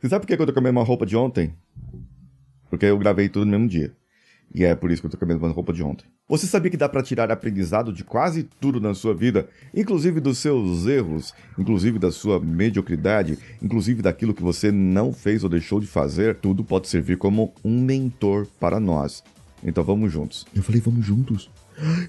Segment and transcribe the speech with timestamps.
[0.00, 1.52] Você sabe por que eu tô com a mesma roupa de ontem?
[2.70, 3.92] Porque eu gravei tudo no mesmo dia.
[4.54, 6.06] E é por isso que eu tô com a mesma roupa de ontem.
[6.26, 10.38] Você sabia que dá para tirar aprendizado de quase tudo na sua vida, inclusive dos
[10.38, 15.86] seus erros, inclusive da sua mediocridade, inclusive daquilo que você não fez ou deixou de
[15.86, 16.36] fazer?
[16.36, 19.22] Tudo pode servir como um mentor para nós.
[19.62, 20.46] Então vamos juntos.
[20.56, 21.50] Eu falei, vamos juntos.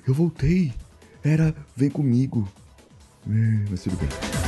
[0.08, 0.71] Eu voltei.
[1.21, 2.48] Era, vem comigo.
[3.30, 4.41] É, mas tudo bem.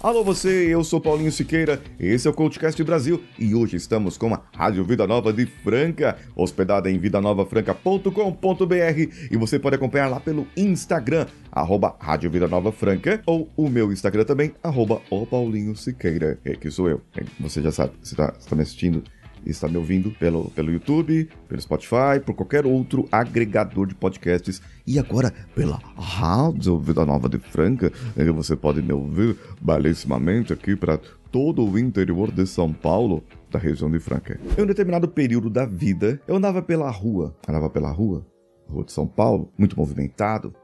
[0.00, 4.32] Alô você, eu sou Paulinho Siqueira, esse é o CoachCast Brasil e hoje estamos com
[4.32, 10.46] a Rádio Vida Nova de Franca, hospedada em vidanovafranca.com.br e você pode acompanhar lá pelo
[10.56, 16.38] Instagram, arroba Rádio Vida Nova Franca ou o meu Instagram também, arroba o Paulinho Siqueira,
[16.44, 17.00] é que sou eu,
[17.40, 19.02] você já sabe, você está tá me assistindo
[19.44, 24.60] está me ouvindo pelo, pelo YouTube, pelo Spotify, por qualquer outro agregador de podcasts.
[24.86, 30.76] E agora pela Rádio Vida Nova de Franca, que você pode me ouvir belíssimamente aqui
[30.76, 30.98] para
[31.30, 34.38] todo o interior de São Paulo, da região de Franca.
[34.56, 38.26] Em um determinado período da vida, eu andava pela rua, andava pela rua,
[38.68, 40.54] rua de São Paulo, muito movimentado,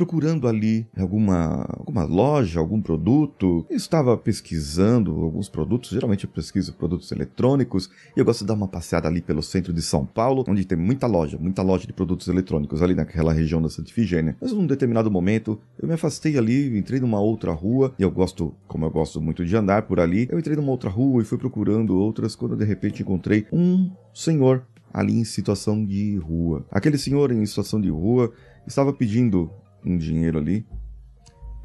[0.00, 3.66] procurando ali alguma, alguma loja, algum produto.
[3.68, 8.66] Estava pesquisando alguns produtos, geralmente eu pesquiso produtos eletrônicos, e eu gosto de dar uma
[8.66, 12.28] passeada ali pelo centro de São Paulo, onde tem muita loja, muita loja de produtos
[12.28, 14.34] eletrônicos, ali naquela região da Santa Ifigênia.
[14.40, 18.54] Mas num determinado momento, eu me afastei ali, entrei numa outra rua, e eu gosto,
[18.66, 21.36] como eu gosto muito de andar por ali, eu entrei numa outra rua e fui
[21.36, 24.64] procurando outras, quando de repente encontrei um senhor
[24.94, 26.64] ali em situação de rua.
[26.70, 28.32] Aquele senhor em situação de rua
[28.66, 29.50] estava pedindo
[29.84, 30.66] um dinheiro ali.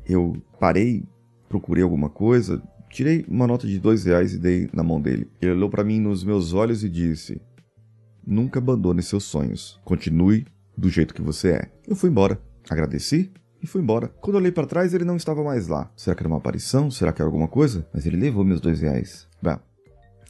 [0.07, 1.03] Eu parei,
[1.49, 5.29] procurei alguma coisa, tirei uma nota de dois reais e dei na mão dele.
[5.41, 7.41] Ele olhou para mim nos meus olhos e disse:
[8.25, 9.79] Nunca abandone seus sonhos.
[9.83, 10.45] Continue
[10.77, 11.71] do jeito que você é.
[11.87, 12.39] Eu fui embora.
[12.69, 14.07] Agradeci e fui embora.
[14.07, 15.91] Quando olhei para trás, ele não estava mais lá.
[15.95, 16.89] Será que era uma aparição?
[16.89, 17.87] Será que era alguma coisa?
[17.93, 19.27] Mas ele levou meus dois reais.
[19.41, 19.57] Bem,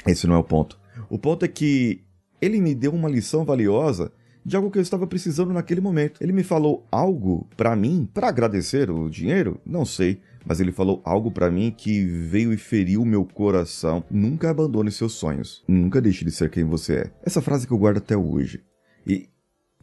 [0.07, 0.79] esse não é o ponto.
[1.09, 2.03] O ponto é que
[2.41, 4.11] ele me deu uma lição valiosa
[4.45, 6.21] de algo que eu estava precisando naquele momento.
[6.21, 9.59] Ele me falou algo para mim, para agradecer o dinheiro?
[9.65, 14.03] Não sei, mas ele falou algo para mim que veio e feriu o meu coração.
[14.09, 15.63] Nunca abandone seus sonhos.
[15.67, 17.11] Nunca deixe de ser quem você é.
[17.23, 18.63] Essa frase que eu guardo até hoje.
[19.07, 19.27] E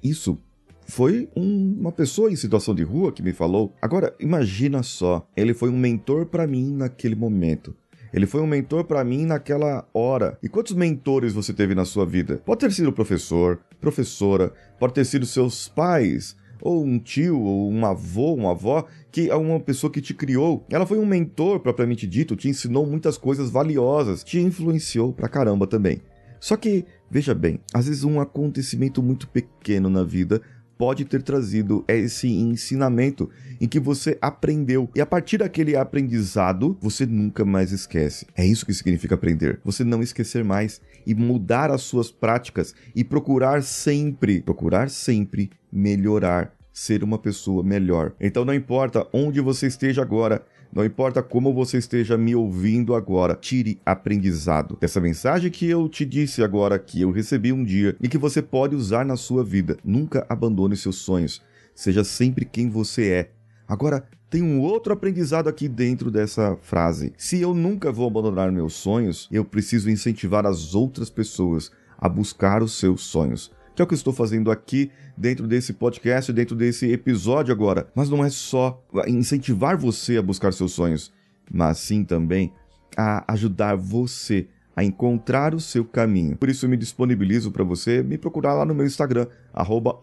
[0.02, 0.38] isso
[0.86, 3.74] foi um, uma pessoa em situação de rua que me falou.
[3.80, 7.74] Agora, imagina só, ele foi um mentor para mim naquele momento.
[8.12, 10.38] Ele foi um mentor para mim naquela hora.
[10.42, 12.42] E quantos mentores você teve na sua vida?
[12.44, 17.84] Pode ter sido professor, professora, pode ter sido seus pais, ou um tio, ou um
[17.84, 20.64] avô, uma avó, que é uma pessoa que te criou.
[20.70, 25.66] Ela foi um mentor propriamente dito, te ensinou muitas coisas valiosas, te influenciou pra caramba
[25.66, 26.00] também.
[26.38, 30.42] Só que, veja bem, às vezes um acontecimento muito pequeno na vida
[30.82, 34.90] pode ter trazido esse ensinamento em que você aprendeu.
[34.96, 38.26] E a partir daquele aprendizado, você nunca mais esquece.
[38.36, 39.60] É isso que significa aprender.
[39.64, 46.52] Você não esquecer mais e mudar as suas práticas e procurar sempre, procurar sempre melhorar,
[46.72, 48.12] ser uma pessoa melhor.
[48.20, 53.34] Então não importa onde você esteja agora, não importa como você esteja me ouvindo agora,
[53.34, 58.08] tire aprendizado dessa mensagem que eu te disse agora, que eu recebi um dia e
[58.08, 59.76] que você pode usar na sua vida.
[59.84, 61.42] Nunca abandone seus sonhos.
[61.74, 63.30] Seja sempre quem você é.
[63.68, 67.12] Agora, tem um outro aprendizado aqui dentro dessa frase.
[67.18, 72.62] Se eu nunca vou abandonar meus sonhos, eu preciso incentivar as outras pessoas a buscar
[72.62, 76.54] os seus sonhos que é o que eu estou fazendo aqui dentro desse podcast, dentro
[76.54, 77.88] desse episódio agora.
[77.94, 81.12] Mas não é só incentivar você a buscar seus sonhos,
[81.50, 82.52] mas sim também
[82.96, 86.36] a ajudar você a encontrar o seu caminho.
[86.36, 89.96] Por isso me disponibilizo para você me procurar lá no meu Instagram, arroba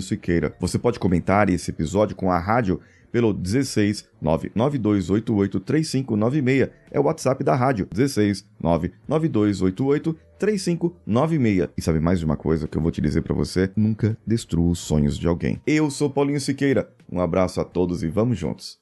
[0.00, 0.54] Siqueira.
[0.60, 2.80] Você pode comentar esse episódio com a rádio
[3.12, 6.70] pelo 16 99288 3596.
[6.90, 7.86] É o WhatsApp da rádio.
[7.92, 11.68] 16 99288 3596.
[11.76, 13.70] E sabe mais de uma coisa que eu vou te dizer para você?
[13.76, 15.60] Nunca destrua os sonhos de alguém.
[15.66, 16.90] Eu sou Paulinho Siqueira.
[17.10, 18.81] Um abraço a todos e vamos juntos.